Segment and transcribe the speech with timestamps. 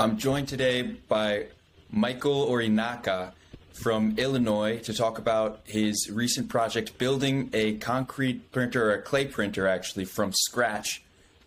[0.00, 1.48] I'm joined today by
[1.90, 3.32] Michael Ordinaka
[3.74, 9.26] from Illinois to talk about his recent project building a concrete printer, or a clay
[9.26, 11.02] printer actually, from scratch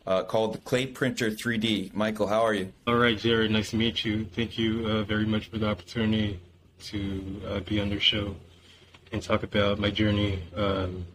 [0.05, 1.95] uh, called the Clay Printer 3D.
[1.95, 2.71] Michael, how are you?
[2.85, 4.25] All right, Jared, nice to meet you.
[4.25, 6.39] Thank you uh, very much for the opportunity
[6.83, 8.35] to uh, be on your show
[9.11, 11.07] and talk about my journey um,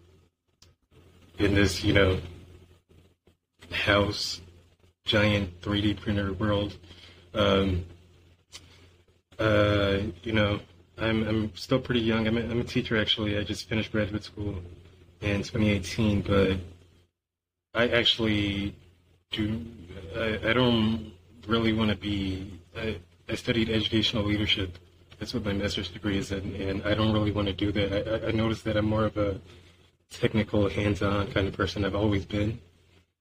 [1.39, 2.19] in this, you know,
[3.71, 4.41] house
[5.05, 6.77] giant 3D printer world.
[7.39, 7.85] Um,
[9.39, 10.59] uh, you know,
[10.99, 12.27] I'm, I'm still pretty young.
[12.27, 13.39] I'm a, I'm a teacher, actually.
[13.39, 14.57] I just finished graduate school
[15.21, 16.59] in 2018, but
[17.75, 18.75] I actually
[19.31, 19.65] do,
[20.17, 21.13] I, I don't
[21.47, 22.97] really want to be, I,
[23.29, 24.77] I studied educational leadership.
[25.21, 28.25] That's what my master's degree is in, and I don't really want to do that.
[28.25, 29.41] I, I noticed that I'm more of a
[30.11, 31.85] technical, hands-on kind of person.
[31.85, 32.59] I've always been.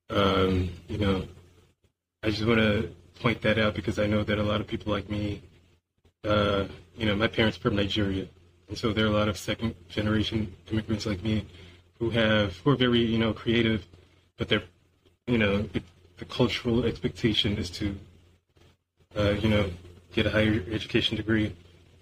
[0.09, 1.27] Um, you know,
[2.23, 4.91] I just want to point that out because I know that a lot of people
[4.91, 5.41] like me,
[6.23, 8.27] uh, you know, my parents from Nigeria,
[8.69, 11.45] and so there are a lot of second generation immigrants like me
[11.99, 13.85] who have who are very you know creative,
[14.37, 14.63] but they're
[15.25, 15.83] you know it,
[16.17, 17.95] the cultural expectation is to
[19.15, 19.69] uh, you know
[20.13, 21.55] get a higher education degree,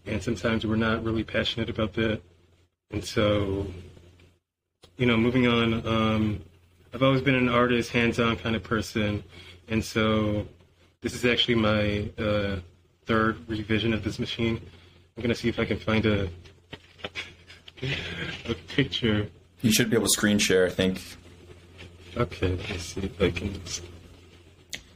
[0.05, 2.21] and sometimes we're not really passionate about that,
[2.91, 3.67] and so
[4.97, 5.85] you know moving on.
[5.87, 6.41] Um,
[6.93, 9.21] I've always been an artist, hands-on kind of person,
[9.67, 10.47] and so
[11.05, 12.55] this is actually my uh,
[13.05, 14.59] third revision of this machine.
[15.15, 16.27] I'm gonna see if I can find a
[18.49, 19.27] a picture.
[19.61, 21.03] You should be able to screen share, I think.
[22.17, 23.53] Okay, let's see if I can.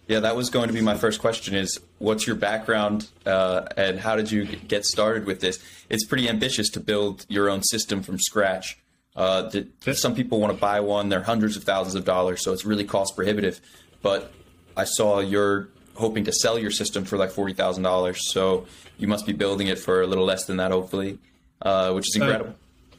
[0.07, 3.99] Yeah, that was going to be my first question is what's your background uh, and
[3.99, 5.59] how did you get started with this?
[5.89, 8.79] It's pretty ambitious to build your own system from scratch.
[9.15, 12.51] Uh, the, some people want to buy one; they're hundreds of thousands of dollars, so
[12.51, 13.61] it's really cost prohibitive.
[14.01, 14.31] But
[14.75, 15.69] I saw you're
[15.99, 18.65] hoping to sell your system for like forty thousand dollars, so
[18.97, 21.19] you must be building it for a little less than that, hopefully,
[21.61, 22.51] uh, which is incredible.
[22.51, 22.95] Uh,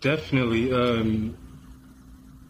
[0.00, 0.72] definitely.
[0.72, 1.36] Um,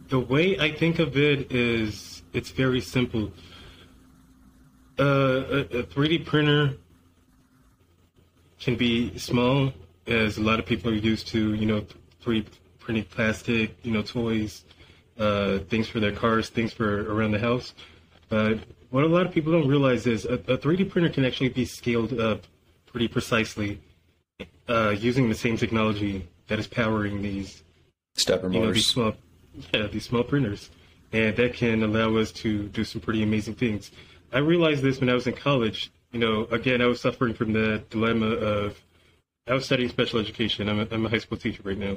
[0.09, 3.33] the way I think of it is, it's very simple.
[4.99, 6.77] Uh, a, a 3D printer
[8.61, 9.73] can be small,
[10.07, 11.55] as a lot of people are used to.
[11.55, 11.85] You know,
[12.25, 12.47] 3D
[12.79, 14.65] printing plastic, you know, toys,
[15.19, 17.75] uh, things for their cars, things for around the house.
[18.29, 18.61] But
[18.91, 21.65] what a lot of people don't realize is a, a 3D printer can actually be
[21.65, 22.45] scaled up
[22.87, 23.81] pretty precisely
[24.69, 27.63] uh, using the same technology that is powering these
[28.15, 28.67] stepper you motors.
[28.67, 29.15] Know, these small,
[29.75, 30.71] yeah, these small printers,
[31.13, 33.91] and that can allow us to do some pretty amazing things.
[34.33, 35.91] I realized this when I was in college.
[36.13, 38.81] You know, again, I was suffering from the dilemma of
[39.49, 40.69] I was studying special education.
[40.69, 41.97] I'm a, I'm a high school teacher right now,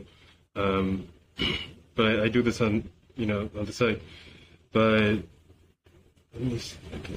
[0.55, 1.07] um,
[1.95, 4.01] but I, I, do this on you know on the side.
[4.71, 5.19] But
[6.33, 6.77] let me see.
[6.95, 7.15] Okay.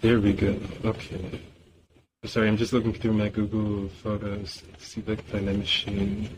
[0.00, 0.58] There we go.
[0.84, 1.40] Okay.
[2.24, 5.56] Sorry, I'm just looking through my Google Photos to see if I can find that
[5.56, 6.28] machine.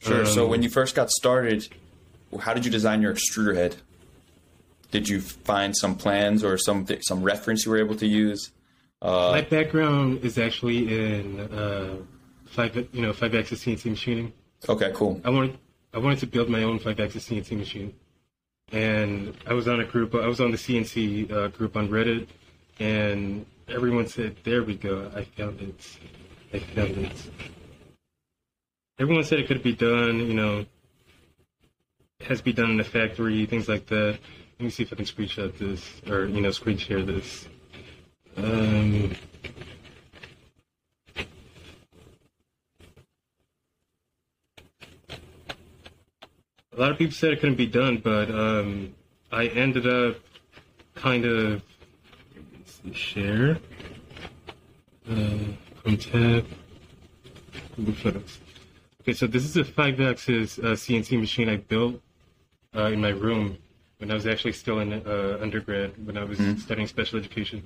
[0.00, 0.20] Sure.
[0.20, 1.66] Um, so when you first got started,
[2.40, 3.76] how did you design your extruder head?
[4.90, 8.50] Did you find some plans or some some reference you were able to use?
[9.00, 11.96] Uh, my background is actually in uh,
[12.46, 14.32] five, you know, five axis CNC machining.
[14.68, 15.20] Okay, cool.
[15.24, 15.58] I wanted
[15.94, 17.94] I wanted to build my own five axis CNC machine
[18.72, 20.14] and I was on a group.
[20.14, 22.28] I was on the CNC uh, group on Reddit,
[22.78, 25.10] and everyone said, "There we go.
[25.14, 25.98] I found it.
[26.52, 27.30] I found it."
[28.98, 30.18] Everyone said it could be done.
[30.18, 30.66] You know,
[32.20, 34.18] it has to be done in a factory, things like that.
[34.58, 37.48] Let me see if I can screenshot this or you know screen share this.
[38.36, 39.14] Um,
[46.76, 48.94] a lot of people said it couldn't be done, but um,
[49.30, 50.16] I ended up
[50.94, 51.62] kind of
[52.92, 53.58] share
[55.10, 55.38] uh,
[55.82, 56.46] from tab
[57.76, 58.38] Google Photos.
[59.00, 62.00] Okay, so this is a five-axis uh, CNC machine I built
[62.74, 63.58] uh, in my room
[63.98, 66.58] when I was actually still in uh, undergrad when I was mm-hmm.
[66.58, 67.62] studying special education.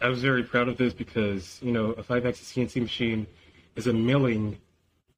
[0.00, 3.26] I was very proud of this because you know a five-axis CNC machine
[3.76, 4.58] is a milling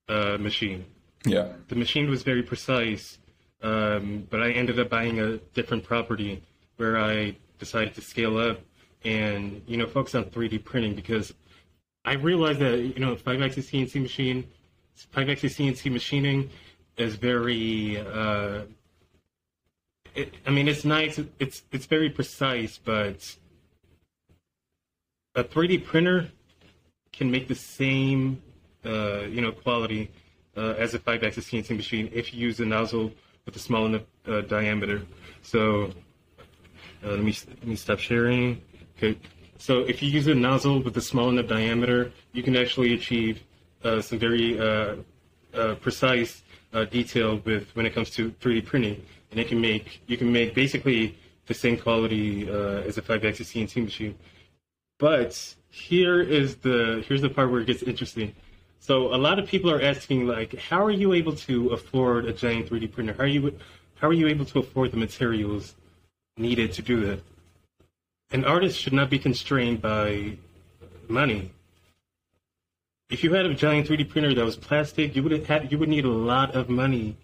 [0.09, 0.85] uh, machine.
[1.25, 1.49] Yeah.
[1.69, 3.19] The machine was very precise,
[3.63, 6.43] um, but I ended up buying a different property
[6.77, 8.61] where I decided to scale up
[9.05, 11.33] and you know focus on 3D printing because
[12.05, 14.47] I realized that you know five-axis CNC machine,
[15.11, 16.51] five-axis CNC machining
[16.97, 17.99] is very.
[17.99, 18.63] Uh,
[20.15, 21.21] it, I mean, it's nice.
[21.39, 23.37] It's it's very precise, but
[25.35, 26.31] a 3D printer
[27.13, 28.43] can make the same
[28.85, 30.11] uh, you know quality
[30.57, 33.13] as a five-axis CNC machine if you use a nozzle
[33.47, 35.03] with a small enough uh, diameter.
[35.43, 35.93] So
[37.05, 38.61] Uh, let me let me stop sharing.
[38.97, 39.19] Okay.
[39.59, 43.43] So if you use a nozzle with a small enough diameter, you can actually achieve
[43.85, 44.97] uh, some very uh,
[45.55, 46.43] uh, precise
[46.73, 50.33] uh, detail with when it comes to 3D printing, and it can make you can
[50.33, 51.17] make basically
[51.47, 54.15] the same quality uh, as a five-axis CNC machine.
[54.99, 58.35] But here is the here's the part where it gets interesting.
[58.81, 62.33] So a lot of people are asking like, how are you able to afford a
[62.33, 63.13] giant 3D printer?
[63.13, 63.59] How are you
[64.01, 65.75] how are you able to afford the materials
[66.37, 67.21] needed to do that?
[68.31, 70.37] An artist should not be constrained by
[71.09, 71.51] money.
[73.11, 75.89] If you had a giant 3D printer that was plastic, you would have you would
[75.89, 77.17] need a lot of money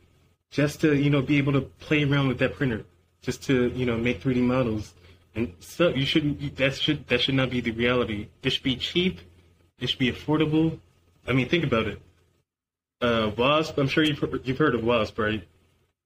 [0.51, 2.85] just to you know be able to play around with that printer,
[3.23, 4.95] just to you know make 3D models.
[5.35, 8.29] And so you shouldn't that should that should not be the reality.
[8.43, 9.21] It should be cheap.
[9.79, 10.79] It should be affordable.
[11.27, 12.01] I mean, think about it.
[13.01, 13.77] Uh, Wasp.
[13.79, 15.47] I'm sure you've you've heard of Wasp, right?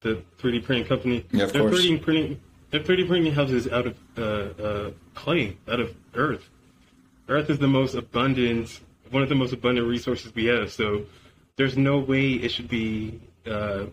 [0.01, 1.25] The 3D printing company.
[1.31, 1.85] Yeah, of They're course.
[1.85, 2.39] 3D printing.
[2.71, 4.21] They're 3D printing houses out of uh,
[4.63, 6.49] uh, clay, out of earth.
[7.27, 8.79] Earth is the most abundant,
[9.11, 10.71] one of the most abundant resources we have.
[10.71, 11.05] So
[11.57, 13.85] there's no way it should be uh,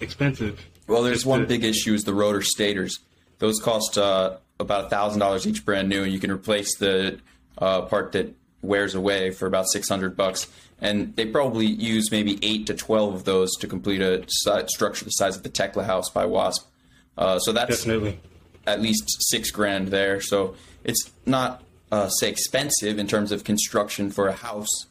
[0.00, 0.64] expensive.
[0.86, 3.00] Well, there's one to- big issue is the rotor stators.
[3.38, 7.20] Those cost uh, about a thousand dollars each, brand new, and you can replace the
[7.58, 10.48] uh, part that wears away for about six hundred bucks.
[10.80, 14.24] And they probably use maybe eight to twelve of those to complete a
[14.68, 16.68] structure the size of the TECLA house by Wasp.
[17.16, 18.20] Uh, so that's Definitely.
[18.66, 20.20] at least six grand there.
[20.20, 24.86] So it's not uh, say expensive in terms of construction for a house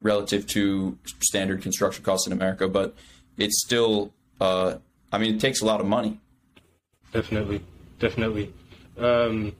[0.00, 2.94] relative to standard construction costs in America, but
[3.36, 4.12] it's still.
[4.40, 4.76] Uh,
[5.12, 6.20] I mean, it takes a lot of money.
[7.12, 7.62] Definitely,
[7.98, 8.52] definitely.
[8.96, 9.54] Um,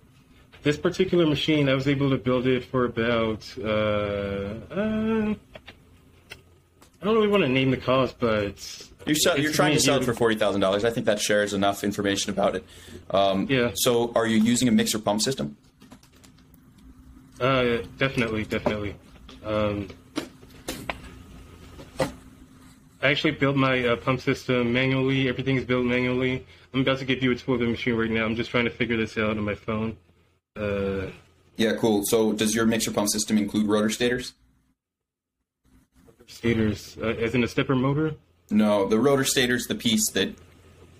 [0.62, 3.46] this particular machine, I was able to build it for about.
[3.58, 3.64] Uh,
[4.70, 5.34] uh,
[7.00, 8.54] I don't really want to name the cost, but
[9.06, 10.84] You're, sell, you're trying to sell it for forty thousand dollars.
[10.84, 12.64] I think that shares enough information about it.
[13.10, 13.72] Um, Yeah.
[13.74, 15.56] So, are you using a mixer pump system?
[17.40, 18.94] Uh, definitely, definitely.
[19.44, 19.88] Um,
[21.98, 25.28] I actually built my uh, pump system manually.
[25.28, 26.46] Everything is built manually.
[26.72, 28.24] I'm about to give you a tour of the machine right now.
[28.24, 29.96] I'm just trying to figure this out on my phone.
[30.56, 31.06] Uh,
[31.56, 32.02] Yeah, cool.
[32.06, 34.34] So, does your mixer pump system include rotor stators?
[36.26, 38.14] stators, uh, as in a stepper motor.
[38.50, 40.34] No, the rotor stator's the piece that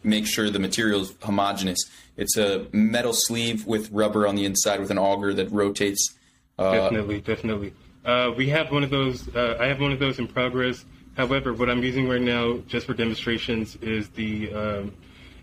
[0.05, 1.79] makes sure the material is homogeneous.
[2.19, 6.15] It's a metal sleeve with rubber on the inside with an auger that rotates.
[6.59, 7.73] Uh, Definitely, definitely.
[8.05, 9.35] Uh, we have one of those.
[9.35, 10.85] Uh, I have one of those in progress.
[11.17, 14.93] However, what I'm using right now, just for demonstrations, is the um,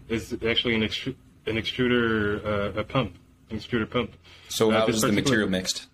[0.08, 1.16] is actually an extru-
[1.48, 3.16] an extruder uh, a pump,
[3.50, 4.12] an extruder pump.
[4.50, 5.88] so, Uh, how the material mixed?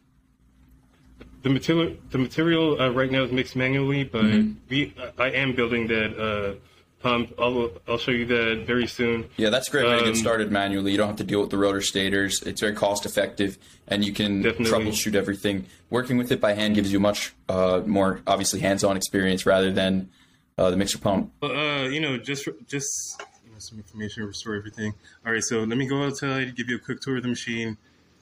[1.43, 4.51] The material the material uh, right now is mixed manually, but Mm-hmm.
[4.69, 6.55] we I am building that uh,
[7.03, 7.33] pump.
[7.37, 9.25] I'll I'll show you that very soon.
[9.37, 10.91] Yeah, that's a great way to get Um, started manually.
[10.91, 12.41] You don't have to deal with the rotor stators.
[12.41, 14.71] It's very cost effective, and you can Definitely.
[14.71, 15.67] troubleshoot everything.
[15.91, 20.09] Working with it by hand gives you much uh, more, obviously, hands-on experience rather than
[20.57, 21.31] uh, the mixer pump.
[21.43, 23.21] Uh, you know, just just
[23.61, 24.93] some information, restore everything.
[25.25, 27.77] All right, so let me go outside, give you a quick tour of the machine,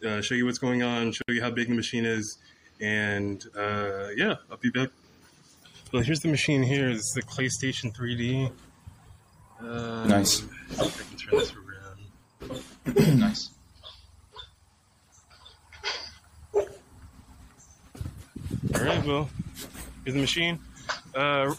[0.05, 2.37] uh, show you what's going on, show you how big the machine is,
[2.81, 4.89] and uh, yeah, I'll be back.
[5.91, 6.63] Well, here's the machine.
[6.63, 8.51] Here is the ClayStation 3D.
[9.61, 10.43] Uh, Nice.
[10.71, 13.19] I can turn this around.
[13.19, 13.49] nice.
[18.75, 19.29] All right, well,
[20.03, 20.59] here's the machine.
[21.15, 21.53] Uh,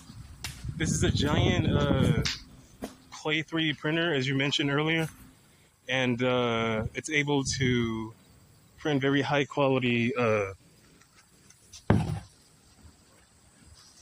[0.76, 2.22] this is a giant uh,
[3.24, 5.08] clay 3D printer, as you mentioned earlier,
[5.88, 8.12] and uh, it's able to
[8.76, 10.52] print very high quality uh,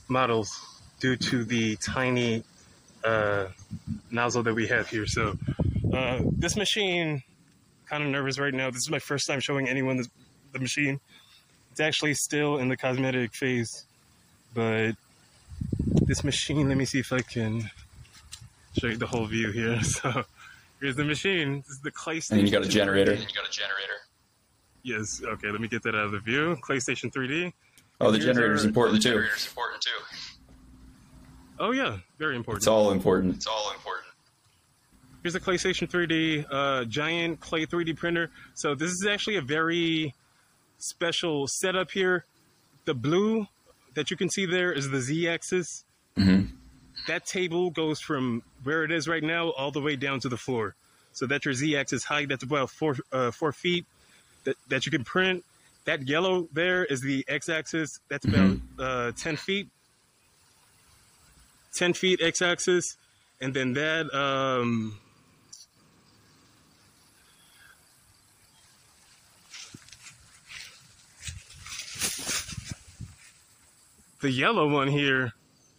[0.08, 0.50] models
[0.98, 2.42] due to the tiny
[3.04, 3.46] uh,
[4.10, 5.06] nozzle that we have here.
[5.06, 5.38] So,
[5.94, 7.22] uh, this machine,
[7.86, 8.70] kind of nervous right now.
[8.72, 10.08] This is my first time showing anyone this,
[10.52, 10.98] the machine.
[11.70, 13.86] It's actually still in the cosmetic phase,
[14.52, 14.94] but
[16.06, 17.70] this machine, let me see if I can
[18.78, 19.78] show you the whole view here.
[19.82, 20.24] So
[20.80, 21.58] here's the machine.
[21.58, 23.12] This is the clay And then you got a generator.
[23.12, 23.92] And you got a generator.
[24.82, 26.56] Yes, okay, let me get that out of the view.
[26.56, 27.52] ClayStation 3D.
[28.00, 29.10] Oh, the generator is important too.
[29.10, 30.16] Generator's important too.
[31.60, 32.62] Oh, yeah, very important.
[32.62, 33.36] It's all important.
[33.36, 34.08] It's all important.
[35.22, 38.30] Here's the ClayStation 3D uh, giant clay 3D printer.
[38.54, 40.14] So this is actually a very
[40.78, 42.24] special setup here.
[42.86, 43.46] The blue
[43.94, 45.84] that you can see there is the Z-axis
[47.06, 50.36] that table goes from where it is right now all the way down to the
[50.36, 50.74] floor.
[51.12, 52.28] So that's your z-axis height.
[52.28, 53.86] That's about four uh, four feet
[54.44, 55.44] that, that you can print.
[55.84, 58.00] That yellow there is the x-axis.
[58.08, 58.60] That's mm-hmm.
[58.80, 59.68] about uh, ten feet.
[61.74, 62.98] Ten feet x-axis,
[63.40, 64.98] and then that um,
[74.20, 75.32] the yellow one here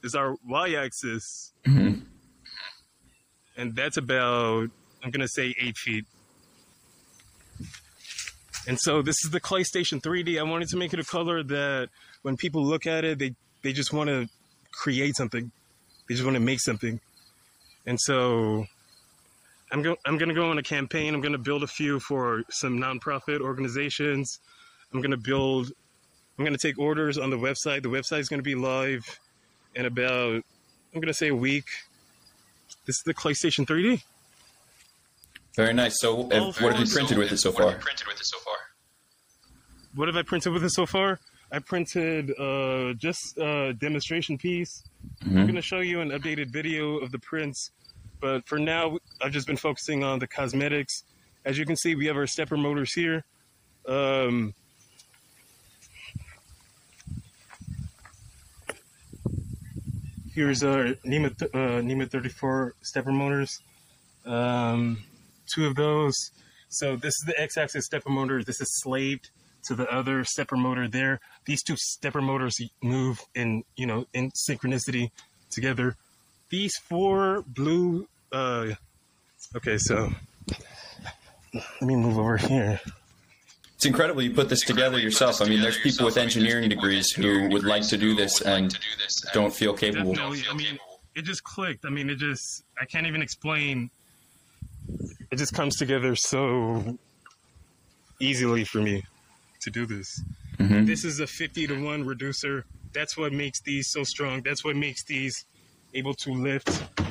[0.03, 2.05] is our y-axis, Mhm.
[3.57, 4.69] and that's about
[5.03, 6.05] I'm gonna say eight feet.
[8.67, 10.39] And so this is the ClayStation 3D.
[10.39, 11.89] I wanted to make it a color that
[12.21, 14.27] when people look at it, they they just want to
[14.71, 15.51] create something.
[16.07, 16.99] They just want to make something.
[17.85, 18.65] And so
[19.71, 21.13] I'm go I'm gonna go on a campaign.
[21.13, 24.39] I'm gonna build a few for some nonprofit organizations.
[24.93, 25.71] I'm gonna build.
[26.37, 27.83] I'm gonna take orders on the website.
[27.83, 29.03] The website is gonna be live
[29.75, 30.43] in about
[30.93, 31.65] I'm gonna say a week.
[32.85, 34.03] This is the ClayStation 3D.
[35.55, 35.99] Very nice.
[35.99, 37.77] So, Oh, if, what have you so- printed with it so What have far?
[37.77, 38.55] you printed with it so far?
[39.95, 41.19] What have I printed with it so far?
[41.51, 44.83] I printed uh, just a demonstration piece.
[45.21, 45.41] I'm Mhm.
[45.43, 47.69] going to show you an updated video of the prints,
[48.19, 51.03] but for now, I've just been focusing on the cosmetics.
[51.45, 53.23] As you can see, we have our stepper motors here.
[53.87, 54.55] Um,
[60.33, 63.59] here's our NEMA, uh, NEMA 34 stepper motors.
[64.25, 65.03] Um,
[65.53, 66.15] two of those.
[66.69, 68.43] So this is the x-axis stepper motor.
[68.43, 69.29] This is slaved
[69.65, 71.19] to the other stepper motor there.
[71.45, 75.11] These two stepper motors move in, you know, in synchronicity
[75.49, 75.95] together.
[76.49, 78.07] These four blue.
[78.31, 78.73] Uh,
[79.55, 80.09] okay, so
[81.53, 82.79] let me move over here.
[83.83, 85.41] It's incredible you put this together yourself.
[85.41, 88.73] I mean, there's people with engineering degrees who would like to do this and
[89.33, 90.13] don't feel capable.
[90.13, 90.43] Definitely.
[90.49, 90.79] I mean,
[91.15, 91.83] it just clicked.
[91.83, 92.63] I mean, it just.
[92.79, 93.91] I can't even explain.
[95.31, 96.97] It just comes together so
[98.21, 99.03] easily for me
[99.63, 100.17] to do this.
[100.59, 100.85] Mhm.
[100.87, 102.63] This is a 50 to 1 reducer.
[102.93, 104.43] That's what makes these so strong.
[104.43, 105.43] That's what makes these
[105.93, 106.69] able to lift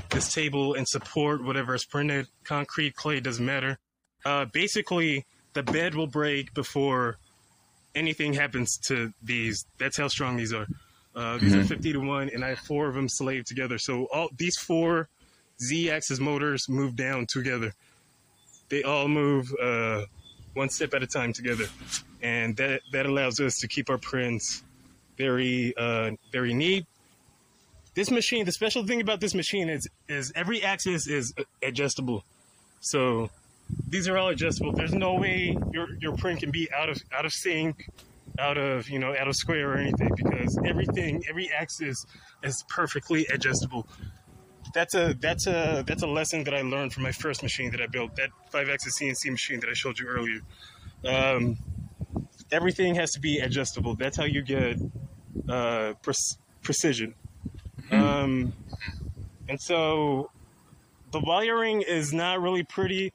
[0.09, 2.29] this table and support whatever is printed.
[2.45, 3.79] Concrete, clay, doesn't matter.
[4.25, 7.19] Uh, basically, the bed will break before
[7.95, 9.67] anything happens to these.
[9.79, 10.67] That's how strong these are.
[11.15, 13.79] Uh, these are 50 to 1, and I have four of them slaved together.
[13.79, 15.09] So all these four
[15.61, 17.75] Z axis motors move down together.
[18.71, 20.05] They all move uh,
[20.55, 21.67] one step at a time together.
[22.23, 24.63] And that, that allows us to keep our prints
[25.19, 26.87] very, uh, very neat.
[27.95, 32.25] This machine, the special thing about this machine is, is every axis is adjustable.
[32.81, 33.31] So
[33.88, 34.73] these are all adjustable.
[34.73, 37.87] There's no way your, your print can be out of, out of sync
[38.38, 42.07] out of you know out of square or anything because everything every axis
[42.43, 43.87] is perfectly adjustable.
[44.75, 47.81] That's a that's a that's a lesson that i learned from my first machine that
[47.81, 50.41] i built that five axis cnc machine that i showed you earlier.
[51.05, 51.59] Um,
[52.50, 53.97] everything has to be adjustable.
[53.97, 54.79] That's how you get
[55.49, 56.14] uh, pre-
[56.62, 57.14] precision.
[57.91, 58.52] Um,
[59.49, 60.31] and so
[61.11, 63.12] the wiring is not really pretty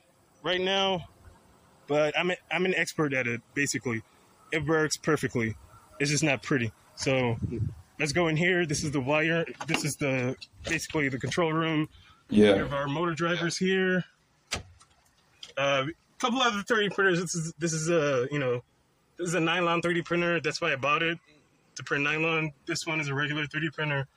[0.47, 1.03] right now
[1.87, 4.01] but i'm a, i'm an expert at it basically
[4.51, 5.55] it works perfectly.
[5.99, 6.71] It's just not pretty.
[6.95, 7.37] So
[7.99, 8.65] let's go in here.
[8.65, 9.45] This is the wire.
[9.67, 11.89] This is the basically the control room.
[12.29, 12.53] Yeah.
[12.53, 14.03] We have our motor drivers here.
[15.57, 15.85] A uh,
[16.19, 17.19] couple other 3D printers.
[17.19, 18.63] This is this is a you know
[19.17, 20.39] this is a nylon 3D printer.
[20.39, 21.17] That's why I bought it
[21.75, 22.51] to print nylon.
[22.65, 24.07] This one is a regular 3D printer.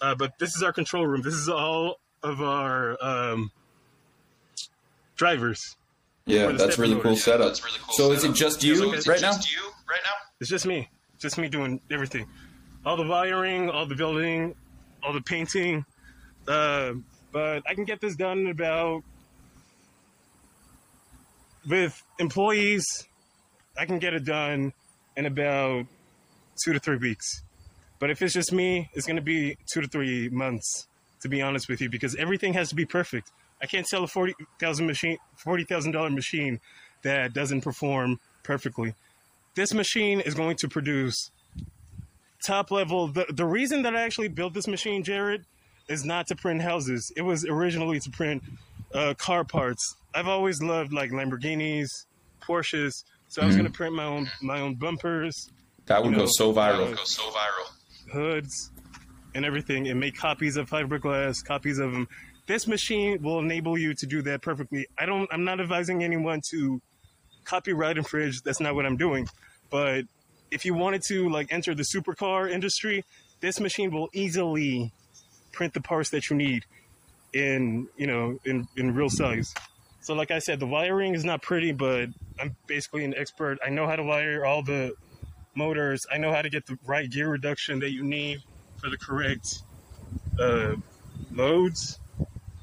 [0.00, 1.22] Uh, but this is our control room.
[1.22, 3.50] This is all of our um,
[5.16, 5.76] drivers.
[6.26, 7.46] Yeah, that's really cool Yeah, setup.
[7.48, 9.00] that's really cool So is it just Yeah, you okay.
[9.08, 9.32] right now?
[9.32, 10.10] Just you right now?
[10.40, 10.88] It's just me.
[11.18, 12.26] Just me doing everything.
[12.84, 14.54] All the wiring, all the building,
[15.02, 15.84] all the painting.
[16.46, 16.94] Uh,
[17.32, 19.02] but I can get this done in about
[21.68, 22.84] with employees.
[23.78, 24.72] I can get it done
[25.16, 25.86] in about
[26.64, 27.42] two to three weeks.
[27.98, 30.86] But if it's just me, it's going to be two to three months.
[31.22, 33.32] To be honest with you, because everything has to be perfect.
[33.62, 36.60] I can't sell a forty thousand machine, forty thousand dollar machine
[37.02, 38.94] that doesn't perform perfectly
[39.54, 41.30] this machine is going to produce
[42.42, 43.08] top level.
[43.08, 45.46] The, the reason that I actually built this machine, Jared,
[45.88, 47.10] is not to print houses.
[47.16, 48.42] It was originally to print
[48.94, 49.96] uh, car parts.
[50.14, 51.88] I've always loved like Lamborghinis,
[52.46, 53.58] Porsches, so I was Mhm.
[53.60, 55.48] going to print my own my own bumpers,
[55.86, 56.94] That would You go so viral.
[56.94, 58.12] Go so viral.
[58.12, 58.70] hoods,
[59.34, 62.08] and everything, and make copies of fiberglass, copies of them.
[62.46, 64.86] This machine will enable you to do that perfectly.
[64.98, 65.28] I don't.
[65.32, 66.80] I'm not advising anyone to
[67.44, 68.42] copyright infringe.
[68.42, 69.28] That's not what I'm doing.
[69.70, 70.04] But
[70.50, 73.04] if you wanted to like enter the supercar industry,
[73.40, 74.92] this machine will easily
[75.52, 76.64] print the parts that you need
[77.32, 79.52] in you know in in real size.
[80.00, 83.58] So like I said, the wiring is not pretty, but I'm basically an expert.
[83.64, 84.92] I know how to wire all the
[85.56, 86.06] motors.
[86.12, 88.42] I know how to get the right gear reduction that you need
[88.80, 89.62] for the correct
[90.38, 90.76] uh,
[91.32, 91.98] loads,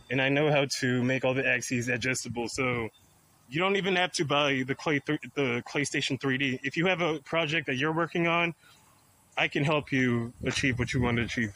[0.10, 2.48] and I know how to make all the axes adjustable.
[2.50, 2.90] So
[3.50, 7.02] you don't even have to buy the clay th- the claystation 3d if you have
[7.02, 8.54] a project that you're working on
[9.38, 11.54] I can help you achieve what you want to achieve.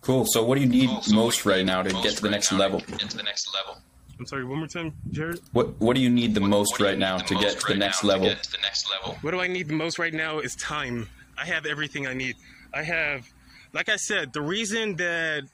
[0.00, 0.26] Cool.
[0.26, 1.02] So, what do you need Cool.
[1.02, 2.80] So most what do you right now to get to the next now level?
[2.80, 3.80] to Get to the next level.
[4.18, 5.40] I'm sorry, one more time, Jared.
[5.52, 8.02] What What do you need the most What right now to get to the next
[8.02, 8.28] now to level?
[8.28, 9.16] get to the next level.
[9.22, 11.08] What do I need the most right now is time.
[11.36, 12.34] I have everything I need.
[12.74, 13.28] I have,
[13.72, 15.44] like I said, the reason that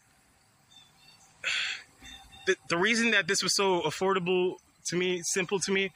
[2.47, 5.91] the, the reason that this was so affordable to me, simple to me,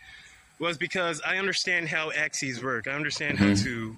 [0.59, 2.88] was because I understand how axes work.
[2.88, 3.64] I understand how mm-hmm.
[3.64, 3.97] to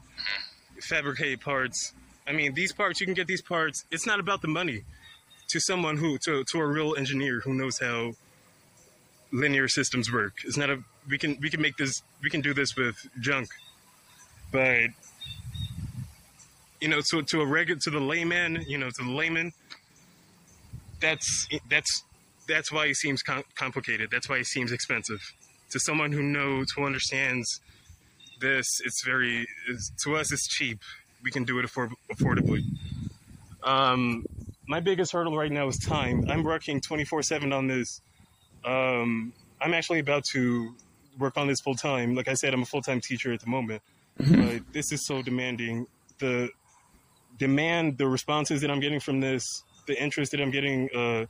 [0.80, 1.92] fabricate parts.
[2.26, 3.84] I mean, these parts you can get these parts.
[3.90, 4.82] It's not about the money.
[5.50, 8.12] To someone who to to a real engineer who knows how
[9.32, 10.34] linear systems work.
[10.44, 13.48] It's not a we can we can make this we can do this with junk,
[14.52, 14.90] but
[16.80, 19.52] you know to to a regular to the layman you know to the layman
[21.00, 22.04] that's that's
[22.50, 24.10] that's why it seems com- complicated.
[24.10, 25.20] That's why it seems expensive.
[25.70, 27.60] To someone who knows who understands
[28.40, 30.80] this, it's very it's, to us it's cheap.
[31.22, 32.64] We can do it affor- affordably.
[33.62, 34.24] Um,
[34.66, 36.24] my biggest hurdle right now is time.
[36.28, 38.00] I'm working 24 7 on this.
[38.64, 40.74] Um, I'm actually about to
[41.18, 42.14] work on this full time.
[42.14, 43.82] Like I said, I'm a full time teacher at the moment,
[44.16, 45.86] but this is so demanding.
[46.18, 46.50] The
[47.38, 49.44] demand, the responses that I'm getting from this,
[49.86, 51.26] the interest that I'm getting uh,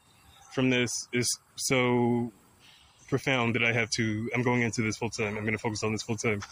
[0.53, 2.33] from this is so
[3.09, 4.31] profound that I have to.
[4.35, 5.37] I'm going into this full time.
[5.37, 6.43] I'm going to focus on this full time.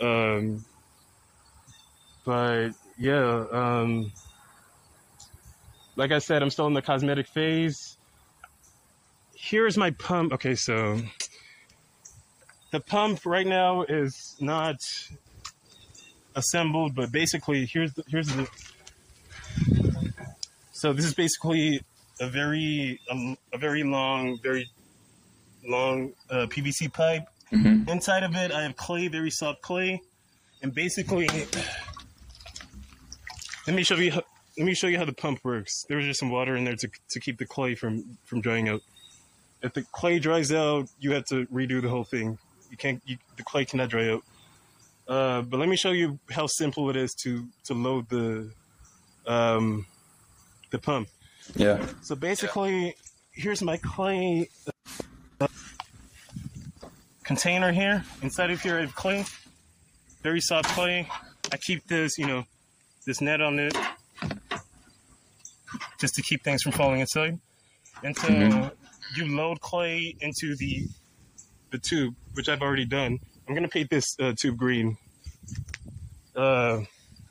[0.00, 0.64] Um,
[2.24, 4.12] but yeah, um,
[5.96, 7.96] like I said, I'm still in the cosmetic phase.
[9.34, 10.32] Here's my pump.
[10.34, 11.00] Okay, so
[12.70, 14.76] the pump right now is not
[16.34, 18.48] assembled, but basically here's the, here's the.
[20.72, 21.80] So this is basically
[22.22, 24.70] a very um, a very long, very
[25.66, 27.26] long uh, PVC pipe.
[27.52, 27.88] Mhm.
[27.88, 30.00] Inside of it, I have clay, very soft clay,
[30.62, 31.28] and basically,
[33.66, 34.12] let me show you.
[34.12, 34.22] How,
[34.56, 35.84] let me show you how the pump works.
[35.88, 38.68] There was just some water in there to to keep the clay from from drying
[38.68, 38.82] out.
[39.60, 42.38] If the clay dries out, you have to redo the whole thing.
[42.70, 43.02] You can't.
[43.04, 44.22] You, the clay cannot dry out.
[45.08, 48.50] Uh, but let me show you how simple it is to to load the
[49.26, 49.86] um,
[50.70, 51.08] the pump.
[51.54, 51.86] Yeah.
[52.02, 52.94] So basically,
[53.32, 54.48] here's my clay
[55.40, 55.46] uh,
[57.24, 58.04] container here.
[58.22, 59.24] Inside of here, I have clay,
[60.22, 61.08] very soft clay.
[61.52, 62.44] I keep this, you know,
[63.06, 63.76] this net on it,
[66.00, 67.38] just to keep things from falling inside.
[68.02, 68.72] And so Mhm.
[69.16, 70.88] you load clay into the
[71.70, 73.18] the tube, which I've already done.
[73.48, 74.98] I'm gonna paint this uh, tube green.
[76.36, 76.82] Uh,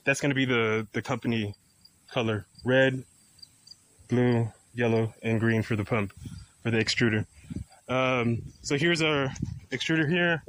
[0.04, 1.54] that's gonna be the the company
[2.10, 3.04] color: red,
[4.12, 6.12] blue, yellow, and green for the pump,
[6.62, 7.24] for the extruder.
[7.88, 9.32] Um, so here's our
[9.70, 10.42] extruder here.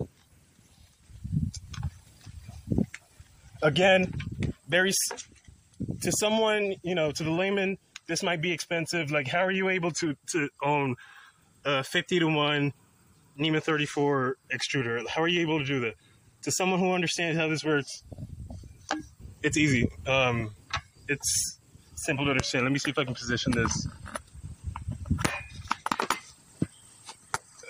[3.61, 4.13] Again,
[4.67, 4.91] very
[6.01, 9.11] to someone, you know, to the layman, this might be expensive.
[9.11, 10.97] Like, how are you able to to own
[11.63, 12.73] a 50 to one
[13.37, 15.07] NEMA 34 extruder?
[15.07, 15.95] How are you able to do that?
[16.41, 18.03] To someone who understands how this works,
[19.41, 19.89] it's easy.
[20.05, 20.53] Um,
[21.07, 21.59] it's
[22.03, 22.65] simple to understand.
[22.65, 23.87] Let me see if I can position this.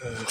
[0.04, 0.26] Uh,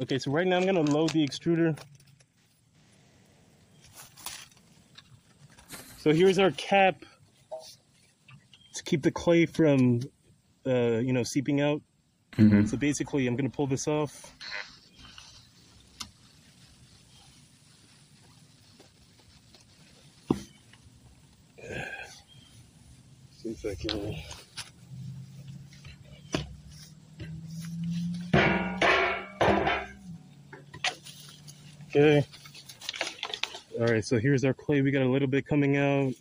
[0.00, 0.18] okay.
[0.18, 1.78] So right now I'm gonna load the extruder.
[5.98, 7.04] So here's our cap
[8.92, 10.00] keep the clay from,
[10.66, 11.80] uh, you know, seeping out.
[12.32, 12.68] Mhm.
[12.68, 14.36] So basically, I'm gonna pull this off.
[23.38, 24.14] See if I can.
[31.88, 32.26] Okay.
[33.80, 34.82] All right, so here's our clay.
[34.82, 36.12] We got a little bit coming out.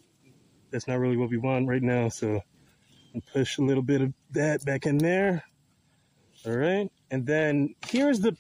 [0.69, 2.41] That's not really what we want right now, so
[3.13, 5.43] and push a little bit of that back in there.
[6.45, 8.36] All right, and then here's the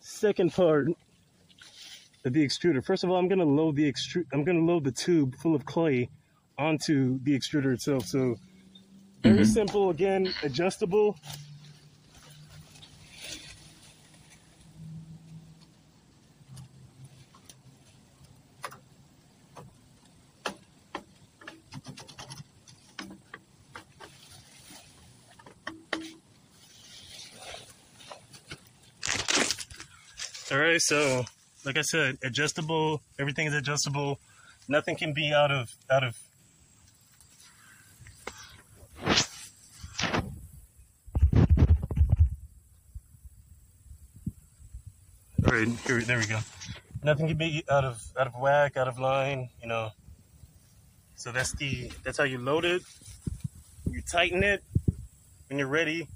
[0.00, 0.88] second part
[2.24, 2.84] of the extruder.
[2.84, 4.26] First of all, I'm gonna load the extrude.
[4.32, 6.08] I'm gonna load the tube full of clay
[6.56, 8.06] onto the extruder itself.
[8.06, 8.36] So
[9.22, 9.46] very Mhm.
[9.46, 9.90] simple.
[9.90, 11.16] Again, adjustable.
[30.78, 31.24] so
[31.64, 34.18] like i said adjustable everything is adjustable.
[34.68, 36.14] Nothing can be out of out of
[45.46, 46.38] all right here, there we go.
[47.02, 49.90] Nothing can be out of out of whack out of line you know.
[51.14, 52.82] So that's the that's how you load it.
[53.90, 54.62] You tighten it
[55.48, 56.08] when you're ready.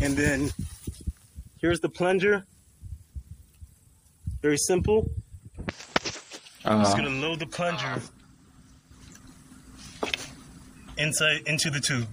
[0.00, 0.50] And then
[1.60, 2.46] here's the plunger.
[4.42, 5.08] Very simple.
[6.64, 8.00] Uh, Just gonna load the plunger
[10.98, 12.08] inside into the tube.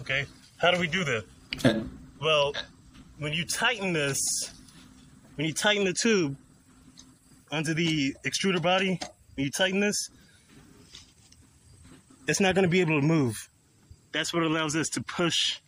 [0.00, 0.26] Okay.
[0.58, 1.84] How do we do that?
[2.18, 2.54] Well,
[3.18, 4.18] when you tighten this,
[5.34, 6.34] when you tighten the tube
[7.52, 8.98] onto the extruder body,
[9.34, 10.08] when you tighten this,
[12.26, 13.34] it's not going to be able to move.
[14.12, 15.58] That's what allows this to push.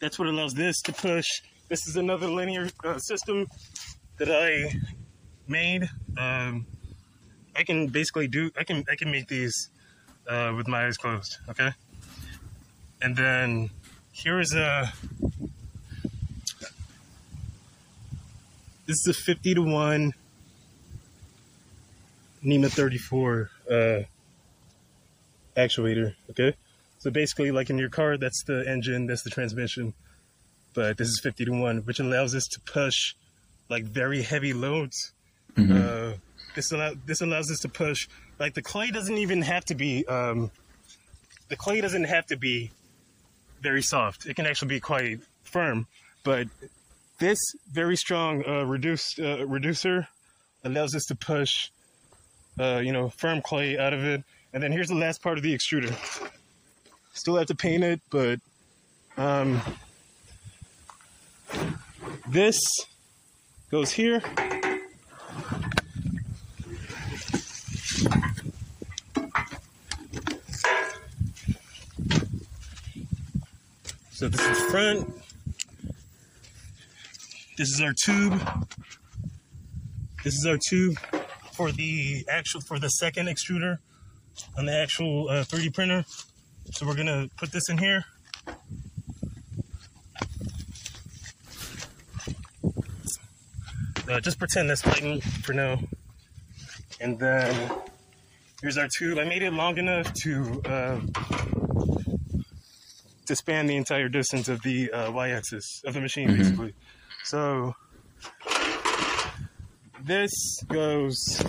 [0.00, 1.26] That's what allows this to push.
[1.68, 3.48] This is another linear uh, system
[4.18, 4.74] that I
[5.48, 5.88] made.
[6.18, 6.66] Um,
[7.54, 8.50] I can basically do.
[8.58, 8.84] I can.
[8.90, 9.70] I can make these
[10.28, 11.38] uh, with my eyes closed.
[11.48, 11.70] Okay.
[13.00, 13.70] And then
[14.12, 14.92] here is a.
[18.86, 20.14] This is a 50 to 1
[22.42, 23.74] NEMA 34 uh,
[25.56, 26.54] actuator, okay?
[26.98, 29.94] So basically, like in your car, that's the engine, that's the transmission.
[30.72, 33.14] But this is 50 to 1, which allows us to push
[33.68, 35.12] like very heavy loads.
[35.58, 36.12] Uh,
[36.54, 40.06] this, allow, this allows us to push, like the clay doesn't even have to be,
[40.06, 40.50] um,
[41.48, 42.70] the clay doesn't have to be
[43.62, 44.26] very soft.
[44.26, 45.86] It can actually be quite firm,
[46.24, 46.48] but
[47.18, 47.38] this
[47.72, 50.08] very strong uh, reduced uh, reducer
[50.62, 51.70] allows us to push,
[52.60, 54.22] uh, you know, firm clay out of it.
[54.52, 55.94] And then here's the last part of the extruder.
[57.14, 58.40] Still have to paint it, but
[59.16, 59.62] um,
[62.28, 62.60] this
[63.76, 64.22] goes here.
[74.12, 75.12] So this is front.
[77.58, 78.40] This is our tube.
[80.24, 80.96] This is our tube
[81.52, 83.76] for the actual for the second extruder
[84.56, 86.06] on the actual uh, 3D printer.
[86.72, 88.06] So we're gonna put this in here.
[94.08, 95.78] Uh, just pretend that's tightened for now.
[97.00, 97.70] And then
[98.62, 99.18] here's our tube.
[99.18, 101.00] I made it long enough to uh,
[103.26, 106.72] to span the entire distance of the uh, y-axis of the machine, basically.
[107.24, 107.74] So
[110.04, 110.30] this
[110.68, 111.44] goes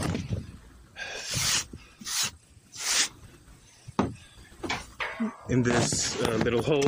[5.49, 6.83] in this uh, little hole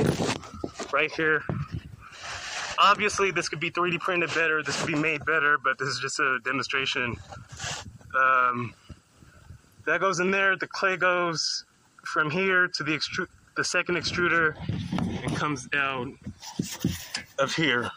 [0.92, 1.44] right here.
[2.82, 4.64] Obviously, this could be 3D printed better.
[4.64, 7.18] This could be made better, but this is just a demonstration.
[8.18, 8.74] Um,
[9.86, 10.56] that goes in there.
[10.56, 11.66] The clay goes
[12.06, 14.56] from here to the extru- the second extruder
[15.24, 16.18] and comes down
[17.38, 17.92] of here.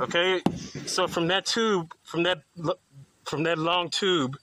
[0.00, 0.40] Okay,
[0.86, 2.42] so from that tube, from that
[3.26, 4.38] from that long tube,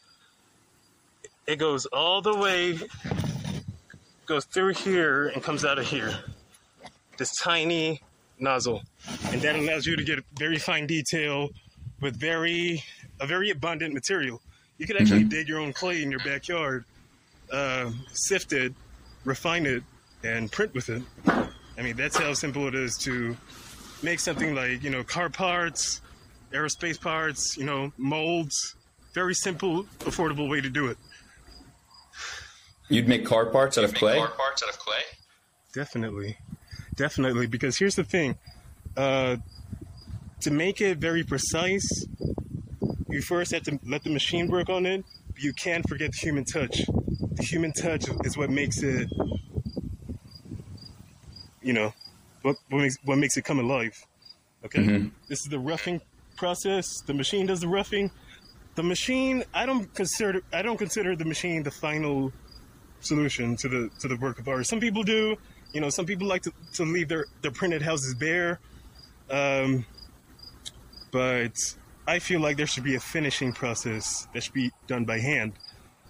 [1.48, 2.80] it goes all the way,
[4.28, 6.14] goes through here and comes out of here.
[7.18, 8.02] This tiny
[8.40, 8.84] nozzle,
[9.32, 11.50] and that allows you to get very fine detail
[12.02, 12.84] with very
[13.20, 14.42] a very abundant material.
[14.78, 16.86] You could actually dig your own clay in your backyard,
[17.52, 18.74] uh, sift it,
[19.26, 19.82] refine it,
[20.24, 21.02] and print with it.
[21.28, 23.36] I mean, that's how simple it is to
[24.04, 26.02] make something like you know car parts,
[26.52, 28.76] aerospace parts, you know molds.
[29.14, 30.98] Very simple, affordable way to do it.
[32.88, 34.18] you'd make car parts out of Make clay.
[34.18, 35.02] car parts out of clay.
[35.74, 36.38] Definitely,
[36.98, 37.48] definitely.
[37.48, 38.36] Because here's the thing:
[38.98, 39.38] uh,
[40.42, 42.06] to make it very precise,
[43.10, 45.06] you first have to let the machine work on it.
[45.32, 46.82] But you can't forget the human touch.
[46.86, 49.08] The human touch is what makes it,
[51.62, 51.94] you know,
[52.42, 53.94] what what makes what makes it come alive.
[54.66, 56.02] Okay, this is the roughing
[56.36, 57.02] process.
[57.06, 58.12] The machine does the roughing.
[58.76, 62.34] The machine, I don't consider I don't consider the machine the final
[63.00, 64.66] solution to the to the work of art.
[64.66, 65.38] Some people do.
[65.78, 68.60] You know, some people like to, to leave their, their printed houses bare.
[69.30, 69.86] Um,
[71.12, 71.54] but
[72.08, 75.54] I feel like there should be a finishing process that should be done by hand.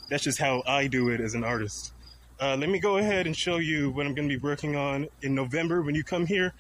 [0.10, 1.92] That's just how I do it as an artist.
[2.40, 5.10] Uh, let me go ahead and show you what I'm going to be working on
[5.22, 6.54] in November when you come here.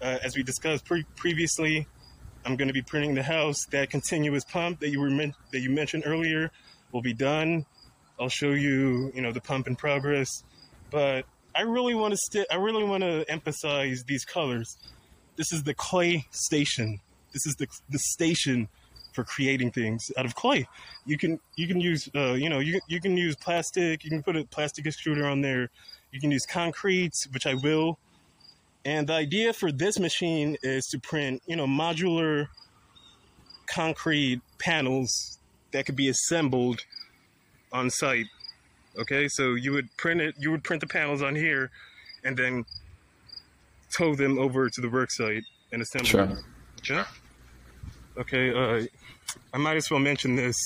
[0.00, 1.88] Uh, as we discussed pre- previously,
[2.44, 3.66] I'm going to be printing the house.
[3.72, 6.52] That continuous pump that you were men- that you mentioned earlier
[6.92, 7.66] will be done.
[8.20, 10.44] I'll show you, you know, the pump in progress.
[10.92, 14.76] But I really want to st- I really want to emphasize these colors.
[15.36, 17.00] This is the clay station.
[17.32, 18.68] This is the the station
[19.12, 20.66] for creating things out of clay.
[21.04, 24.04] You can you can use uh, you know you you can use plastic.
[24.04, 25.70] You can put a plastic extruder on there.
[26.10, 27.98] You can use concrete, which I will.
[28.84, 32.48] And the idea for this machine is to print you know modular
[33.66, 35.38] concrete panels
[35.72, 36.80] that could be assembled
[37.72, 38.26] on site.
[38.98, 41.70] Okay, so you would print it, you would print the panels on here,
[42.24, 42.64] and then
[43.92, 46.26] tow them over to the work site and assemble Sure.
[46.26, 46.44] them.
[46.88, 47.06] Yeah.
[48.18, 48.86] Okay, uh,
[49.54, 50.56] I might as well mention this.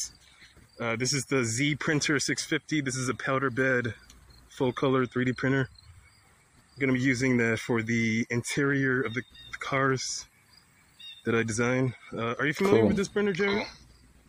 [0.81, 2.81] Uh, this is the Z Printer 650.
[2.81, 3.95] This is a powder bed,
[4.49, 5.69] full color 3D printer.
[6.75, 9.23] I'm gonna be using that for the interior of the,
[9.59, 10.27] cars
[11.25, 11.95] that I design.
[12.13, 12.89] Uh, are you familiar Cool.
[12.89, 13.65] with this printer, Joe?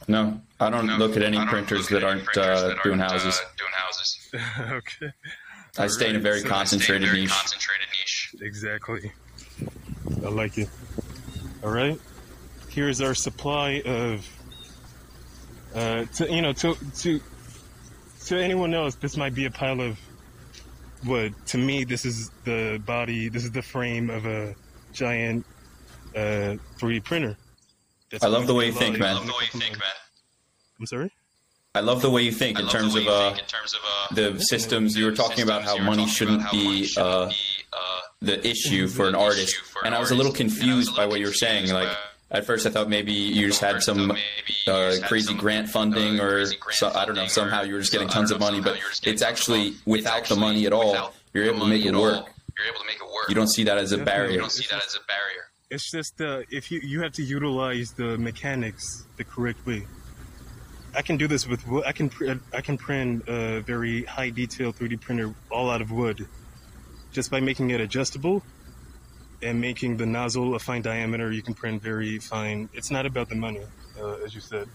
[0.07, 2.67] No, I don't look at any don't printers look that at any aren't printers uh,
[2.67, 3.39] that doing aren't, houses.
[3.39, 4.29] Uh, doing houses.
[4.71, 5.13] okay.
[5.77, 7.31] I stay in a very so- I stay in a concentrated very niche.
[7.31, 8.35] Concentrated niche.
[8.41, 9.11] Exactly.
[10.25, 10.69] I like it.
[11.63, 11.99] All right.
[12.69, 14.27] Here's our supply of.
[15.75, 17.21] Uh, to you know, to to
[18.25, 19.99] to anyone else, this might be a pile of
[21.05, 21.33] wood.
[21.47, 23.29] To me, this is the body.
[23.29, 24.55] This is the frame of a
[24.93, 25.45] giant
[26.15, 27.37] uh, 3D printer.
[28.11, 29.09] That's I love the way you think, man.
[29.09, 29.87] I love the way you think, man.
[30.79, 31.11] I'm sorry.
[31.75, 34.15] I love the way you think in terms of uh, think in terms of uh,
[34.15, 34.97] the systems.
[34.97, 35.79] You were talking about how systems.
[35.79, 37.33] You were money talking shouldn't about how money be shouldn't uh, be,
[37.73, 39.55] uh, the issue for an artist.
[39.57, 40.31] for an And I was a little.
[40.31, 41.71] And I was a confused by what you were saying.
[41.71, 41.89] Like
[42.31, 44.21] at first, I thought maybe you just had some though, maybe
[44.65, 47.27] you uh, crazy grant funding, or so, I don't know.
[47.27, 49.75] Somehow you were just getting tons of money, but you were just getting it's actually
[49.85, 52.25] without the money at all, you're able to make it work.
[52.57, 53.29] You're able to make it work.
[53.29, 54.33] You don't see that as a Definitely.
[54.33, 55.46] You don't see that as a barrier.
[55.69, 59.85] It's just uh, if you you have to utilize the mechanics the correct way.
[60.95, 61.83] I can do this with wood.
[61.85, 62.09] I can
[62.53, 66.25] I can print a very high detail 3D printer all out of wood,
[67.11, 68.43] just by making it adjustable
[69.43, 71.33] and making the nozzle a fine diameter.
[71.33, 72.69] You can print very fine.
[72.73, 73.63] It's not about the money,
[73.99, 74.69] uh, as you said.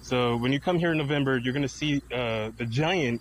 [0.00, 3.20] So when you come here in November, you're gonna see uh, the giant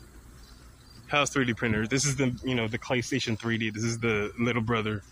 [1.08, 1.86] house 3D printer.
[1.86, 3.74] This is the you know the ClayStation 3D.
[3.74, 5.04] This is the little brother.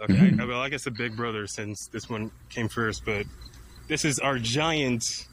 [0.00, 0.32] Okay.
[0.38, 3.26] I, well, I guess a big brother since this one came first, but
[3.88, 5.26] this is our giant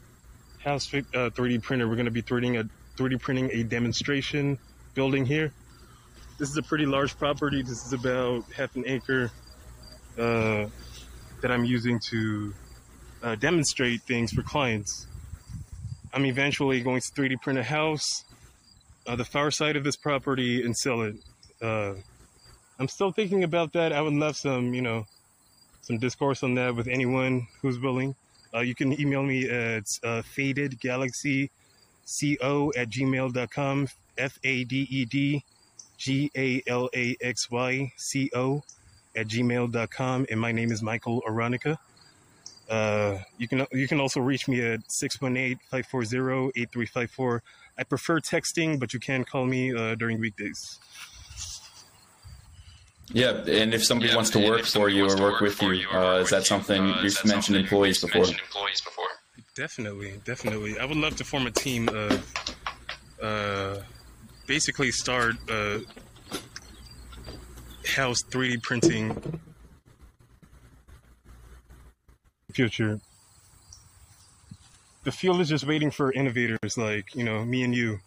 [0.58, 1.88] house uh, 3D printer.
[1.88, 4.58] We're going to be 3D, a, 3D printing a demonstration
[4.94, 5.52] building here.
[6.38, 7.62] This is a pretty large property.
[7.62, 9.30] This is about half an acre
[10.18, 10.66] uh,
[11.42, 12.54] that I'm using to
[13.22, 15.06] uh, demonstrate things for clients.
[16.12, 18.24] I'm eventually going to 3D print a house,
[19.06, 21.14] uh, the far side of this property, and sell it.
[22.78, 23.92] I'm still thinking about that.
[23.92, 25.06] I would love some, you know,
[25.82, 28.16] some discourse on that with anyone who's willing.
[28.54, 31.48] Uh, you can email me at uh, fadedgalaxyco
[32.76, 33.88] at gmail.com.
[34.18, 35.44] F A D E D
[35.98, 38.62] G A L A X Y C O
[39.14, 40.26] at gmail.com.
[40.30, 41.76] And my name is Michael Ordinaka.
[42.68, 47.40] Uh, you can you can also reach me at 618-540-8354.
[47.78, 50.78] I prefer texting, but you can call me uh, during weekdays.
[53.12, 55.86] Yeah, and if somebody Yeah, wants to work for you or work with for you,
[55.88, 58.22] or uh, work is that with something uh, you've that mentioned something employees you've before?
[58.22, 59.04] mentioned employees before.
[59.54, 60.78] Definitely, definitely.
[60.78, 62.34] I would love to form a team of,
[63.22, 63.76] uh,
[64.46, 65.80] basically start a
[67.86, 69.40] house 3D printing
[72.52, 73.00] future.
[75.04, 78.00] The field is just waiting for innovators like you know me and you,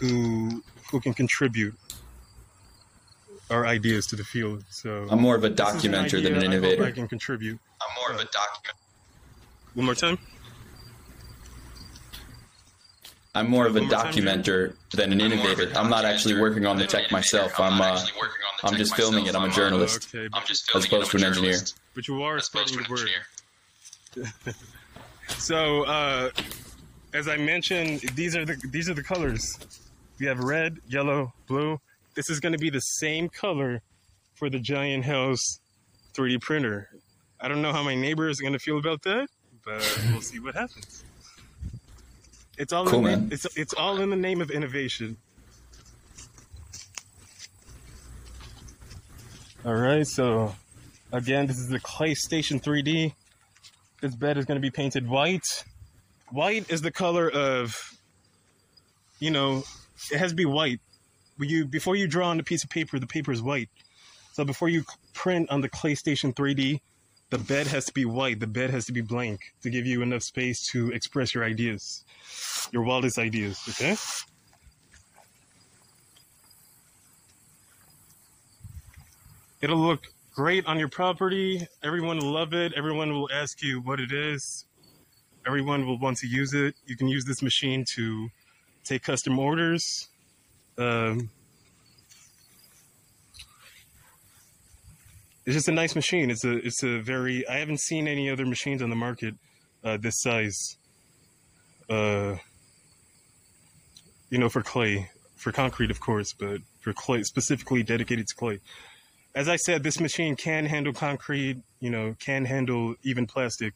[0.00, 1.74] who who can contribute
[3.50, 4.64] our ideas to the field.
[4.70, 6.84] So I'm more of a this is an documenter than an idea I innovator.
[6.84, 7.58] I can contribute.
[7.80, 8.76] I'm more of a document.
[9.74, 10.18] One more time.
[13.36, 15.78] I'm more of a One more time, documenter than an I'm more of a innovator.
[15.78, 17.58] I'm not actually working on the tech myself.
[17.58, 19.34] I'm uh, actually working on the I'm just filming it.
[19.34, 20.14] I'm a journalist.
[20.14, 21.58] Okay, I'm just As opposed to I'm an engineer.
[21.94, 23.10] but you are As opposed spreading to the an word.
[24.16, 24.54] engineer.
[25.38, 26.30] So, uh,
[27.14, 29.58] as I mentioned, these are the these are the colors.
[30.20, 31.80] We have red, yellow, blue.
[32.14, 33.82] This is going to be the same color
[34.34, 35.58] for the giant house
[36.14, 36.90] 3D printer.
[37.40, 39.28] I don't know how my neighbor is going to feel about that,
[39.64, 41.04] but we'll see what happens.
[42.56, 45.16] It's all Cool, in the, it's it's all in the name of innovation.
[49.66, 50.54] All right, so
[51.12, 53.14] again, this is the Clay Station 3D.
[54.00, 55.64] This bed is going to be painted white.
[56.30, 57.74] White is the color of,
[59.18, 59.64] you know,
[60.12, 60.80] it has to be white.
[61.38, 63.68] You before you draw on a piece of paper, the paper is white.
[64.32, 66.80] So before you print on the Clay Station 3D,
[67.30, 68.40] the bed has to be white.
[68.40, 72.04] The bed has to be blank to give you enough space to express your ideas,
[72.72, 73.60] your wildest ideas.
[73.68, 73.96] Okay.
[79.60, 81.66] It'll look great on your property.
[81.82, 82.72] Everyone will love it.
[82.74, 84.66] Everyone will ask you what it is.
[85.46, 86.74] Everyone will want to use it.
[86.86, 88.28] You can use this machine to
[88.84, 90.08] take custom orders.
[90.76, 91.30] Um,
[95.46, 96.30] it's just a nice machine.
[96.30, 99.34] It's a it's a very I haven't seen any other machines on the market
[99.82, 100.76] uh, this size.
[101.88, 102.36] Uh,
[104.30, 108.60] you know, for clay, for concrete, of course, but for clay, specifically dedicated to clay.
[109.34, 113.74] As I said, this machine can handle concrete, you know, can handle even plastic.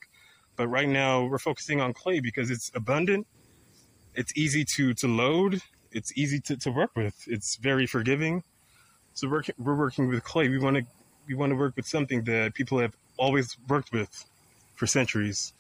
[0.57, 3.27] But right now, we're focusing on clay because it's abundant,
[4.15, 5.61] it's easy to, to load,
[5.93, 8.43] it's easy to, to work with, it's very forgiving.
[9.15, 10.49] So we're, we're working with clay.
[10.49, 10.85] We want to
[11.27, 14.25] we want to work with something that people have always worked with
[14.77, 15.53] for centuries.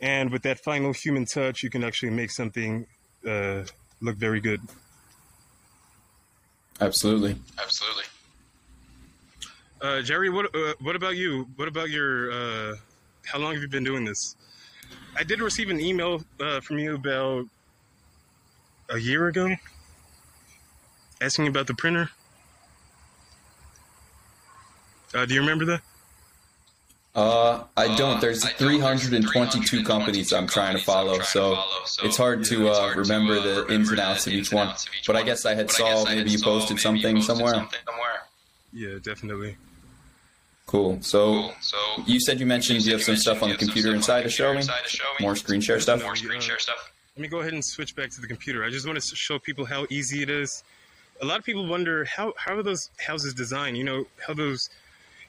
[0.00, 2.86] And with that final human touch, you can actually make something
[3.26, 3.64] uh,
[4.00, 4.60] look very good.
[6.80, 7.36] Absolutely.
[7.58, 8.04] Absolutely.
[9.80, 11.48] Uh, Jerry, what uh, what about you?
[11.56, 12.32] What about your?
[12.32, 12.76] Uh,
[13.24, 14.36] how long have you been doing this?
[15.16, 17.46] I did receive an email uh, from you about
[18.90, 19.54] a year ago,
[21.20, 22.10] asking about the printer.
[25.14, 25.80] Uh, do you remember that?
[27.14, 28.18] Uh, I don't.
[28.18, 28.58] Uh, There's I don't.
[28.58, 31.58] 322 companies I'm trying to follow, so
[32.02, 34.74] it's hard to uh, remember the ins and outs of each one.
[35.06, 37.66] But I guess I had saw maybe you posted something somewhere.
[38.72, 39.56] Yeah, definitely.
[40.66, 41.00] Cool.
[41.00, 41.54] So Cool.
[41.60, 44.52] So you said you mentioned you have some stuff on the computer inside to show
[44.52, 44.62] me.
[45.20, 46.02] More screen share stuff.
[46.02, 46.92] More screen share stuff.
[47.16, 48.62] Let me go ahead and switch back to the computer.
[48.62, 50.62] I just want to show people how easy it is.
[51.22, 53.78] A lot of people wonder how how are those houses designed?
[53.78, 54.68] You know how those,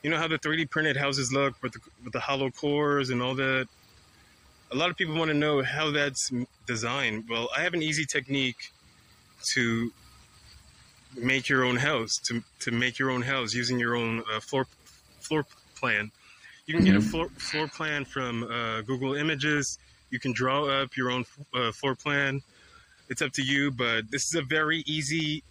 [0.04, 3.22] you know how the 3D printed houses look with the, with the hollow cores and
[3.22, 3.70] all that.
[4.70, 6.30] A lot of people want to know how that's
[6.66, 7.24] designed.
[7.30, 8.74] Well, I have an easy technique
[9.54, 9.94] to
[11.16, 14.68] make your own house to to make your own house using your own uh, floor
[15.22, 15.46] floor
[15.78, 16.12] plan.
[16.66, 19.80] You can get a floor floor plan from uh, Google Images.
[20.10, 22.42] You can draw up your own uh, floor plan.
[23.10, 25.44] It's up to you, but this is a very easy,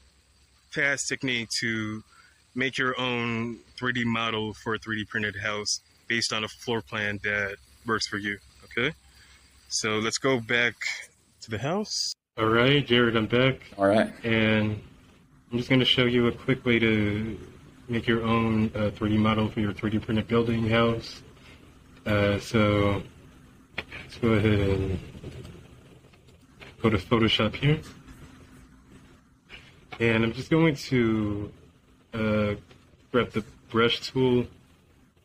[0.70, 2.02] fast technique to
[2.54, 7.20] make your own 3D model for a 3D printed house based on a floor plan
[7.22, 8.38] that works for you.
[8.64, 8.92] Okay,
[9.68, 10.74] so let's go back
[11.42, 12.14] to the house.
[12.38, 14.12] All right, Jared, I'm back All right.
[14.22, 14.80] and
[15.50, 17.38] I'm just going to show you a quick way to
[17.88, 21.22] make your own uh, 3D model for your 3D printed building house.
[22.04, 23.02] Uh, so
[24.06, 24.98] let's go ahead and
[26.80, 27.80] go to Photoshop here.
[29.98, 31.52] And I'm just going to
[32.14, 32.54] uh,
[33.10, 34.46] grab the brush tool,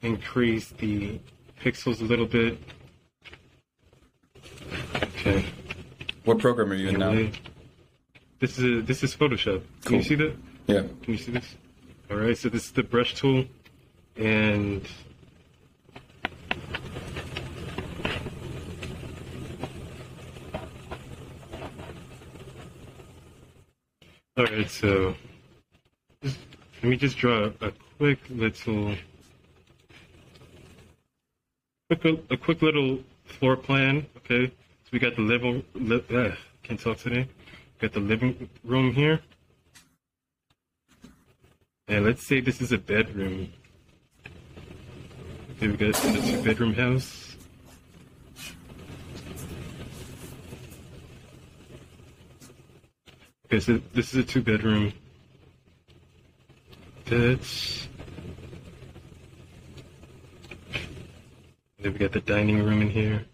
[0.02, 1.20] increase the
[1.64, 2.58] pixels a little bit.
[4.96, 5.46] Okay.
[6.26, 7.30] What program are you in now?
[8.40, 9.62] This is this is Photoshop.
[9.62, 9.98] Can Cool.
[9.98, 10.36] you see that?
[10.66, 10.82] Yeah.
[11.04, 11.56] Can you see this?
[12.10, 12.36] All right.
[12.36, 13.46] So this is the brush tool,
[14.16, 14.82] and
[24.42, 24.70] all right.
[24.70, 25.16] So
[26.24, 26.40] just,
[26.82, 28.96] let me just draw a quick little,
[31.90, 34.08] quick a quick little floor plan.
[34.18, 34.48] Okay.
[34.48, 35.64] So we got the living.
[35.76, 36.32] Li- uh,
[36.64, 37.28] can't talk today.
[37.80, 39.20] Got the living room here.
[41.88, 43.52] And let's say this is a bedroom.
[45.58, 47.31] Okay, we got a two bedroom house.
[53.52, 54.94] Okay, so this is a two bedroom.
[57.04, 57.86] That's.
[61.82, 63.26] Then we got the dining room in here.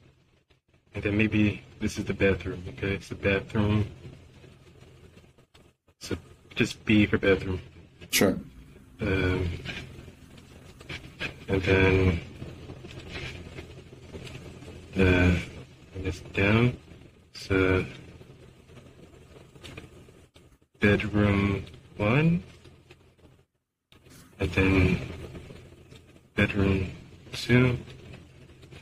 [0.96, 2.96] And then maybe this is the bathroom, okay?
[2.96, 3.86] It's the bathroom.
[6.00, 6.16] So
[6.56, 7.62] just B for bathroom.
[8.10, 8.40] Sure.
[9.02, 9.48] Um,
[11.48, 12.20] and then
[14.96, 15.38] uh,
[15.92, 16.76] bring this down.
[17.36, 17.86] So
[20.80, 21.66] bedroom
[21.98, 22.44] one,
[24.40, 25.00] and then
[26.36, 26.92] bedroom
[27.32, 27.78] two,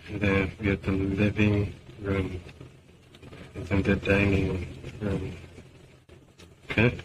[0.10, 2.40] and then we have the living room,
[3.56, 4.68] and then the dining
[5.02, 5.34] room.
[6.70, 6.98] Okay.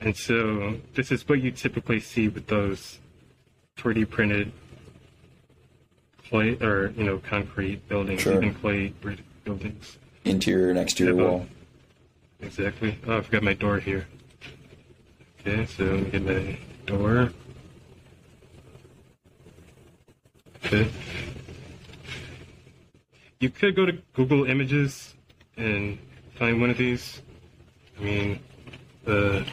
[0.00, 2.98] And so this is what you typically see with those
[3.78, 4.52] 3D printed
[6.28, 8.34] clay or you know concrete buildings, Sure.
[8.36, 9.98] even clay brick buildings.
[10.24, 11.46] Interior and exterior wall.
[12.42, 12.98] Exactly.
[13.06, 14.06] Oh, I forgot my door here.
[15.40, 17.30] Okay, so let me get my door.
[20.64, 20.90] Okay.
[23.40, 25.14] You could go to Google Images
[25.56, 25.98] and
[26.36, 27.22] find one of these.
[27.98, 28.40] I mean,
[29.06, 29.44] uh,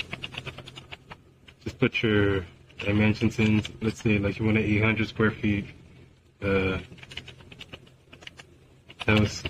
[1.64, 2.46] just put your
[2.80, 3.64] dimensions in.
[3.82, 5.66] Let's say, like, you want an 800 square feet
[6.42, 6.80] uh,
[9.06, 9.44] house.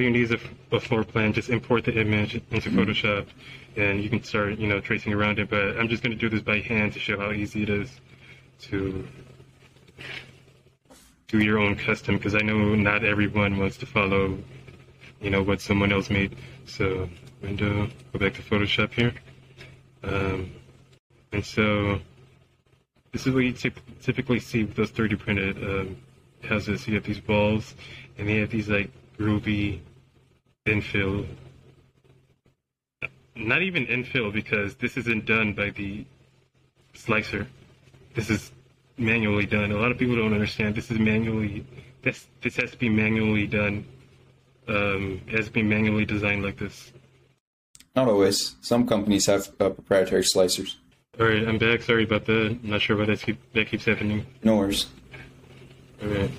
[0.00, 1.32] All you need is a, a floor plan.
[1.32, 3.26] Just import the image into Photoshop,
[3.76, 5.50] and you can start, you know, tracing around it.
[5.50, 7.90] But I'm just going to do this by hand to show how easy it is
[8.62, 9.06] to
[11.28, 12.16] do your own custom.
[12.16, 14.38] Because I know not everyone wants to follow,
[15.20, 16.34] you know, what someone else made.
[16.64, 17.08] So
[17.42, 19.12] window, go back to Photoshop here,
[20.02, 20.50] um,
[21.32, 22.00] and so
[23.12, 25.96] this is what you typ- typically see with those 3D printed um,
[26.42, 26.88] houses.
[26.88, 27.74] You have these walls,
[28.16, 29.80] and they have these like groovy
[30.66, 31.26] infill.
[33.36, 36.04] Not even infill because this isn't done by the
[36.94, 37.46] slicer.
[38.14, 38.52] This is
[38.98, 39.72] manually done.
[39.72, 40.74] A lot of people don't understand.
[40.74, 41.64] This is manually.
[42.02, 43.84] This this has to be manually done.
[44.68, 46.92] Um, it has to be manually designed like this.
[47.96, 48.56] Not always.
[48.60, 50.76] Some companies have uh, proprietary slicers.
[51.18, 51.82] All right, I'm back.
[51.82, 52.46] Sorry about that.
[52.46, 54.24] I'm not sure why that, keep, that keeps happening.
[54.44, 54.86] No worries.
[56.02, 56.30] All right.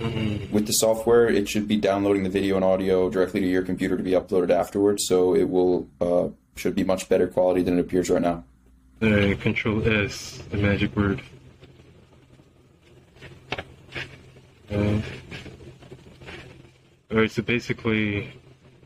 [0.00, 0.50] Mhm.
[0.50, 3.96] With the software, it should be downloading the video and audio directly to your computer
[3.96, 7.80] to be uploaded afterwards, so it will uh, should be much better quality than it
[7.80, 8.44] appears right now.
[9.00, 11.20] Right, Control S, the magic word.
[14.72, 15.00] Uh,
[17.10, 18.32] all right, so basically,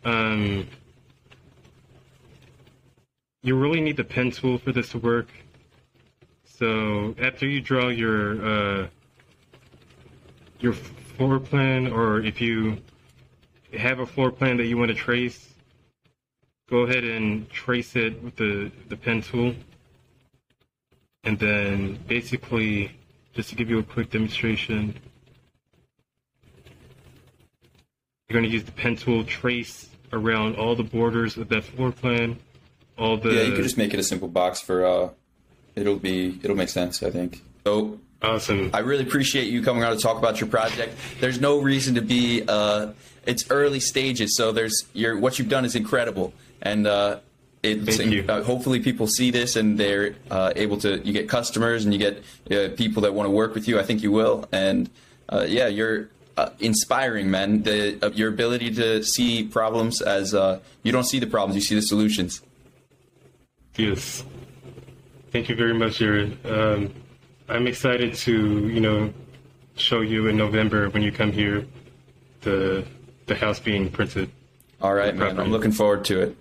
[0.04, 0.66] um,
[3.42, 5.28] you really need the pen tool for this to work.
[6.44, 8.88] So after you draw your uh,
[10.60, 12.78] your floor plan, or if you
[13.76, 15.54] have a floor plan that you want to trace,
[16.68, 19.54] go ahead and trace it with the, the pen tool.
[21.24, 22.92] And then basically,
[23.34, 24.94] just to give you a quick demonstration,
[28.28, 31.92] you're going to use the pen tool, trace around all the borders of that floor
[31.92, 32.38] plan,
[32.96, 33.30] all the.
[33.30, 34.84] Yeah, you could just make it a simple box for.
[34.84, 35.10] Uh,
[35.74, 37.42] it'll be it'll make sense, I think.
[37.66, 38.70] So Awesome.
[38.74, 40.96] I really appreciate you coming on to talk about your project.
[41.20, 42.42] There's no reason to be.
[42.46, 42.92] Uh,
[43.26, 47.20] it's early stages, so there's your what you've done is incredible, and uh,
[47.62, 48.24] it's Thank you.
[48.28, 50.98] Uh, hopefully people see this and they're uh, able to.
[50.98, 53.78] You get customers and you get uh, people that want to work with you.
[53.78, 54.90] I think you will, and
[55.28, 56.08] uh, yeah, you're.
[56.36, 57.64] Uh, inspiring, man.
[57.64, 61.60] The uh, your ability to see problems as uh, you don't see the problems, you
[61.60, 62.42] see the solutions.
[63.76, 64.22] Yes.
[65.32, 66.38] Thank you very much, Jared.
[66.46, 66.94] Um,
[67.48, 69.12] I'm excited to, you know,
[69.76, 71.66] show you in November when you come here
[72.42, 72.84] the
[73.26, 74.30] the house being printed.
[74.80, 75.38] All right, man.
[75.38, 76.36] I'm looking forward to it.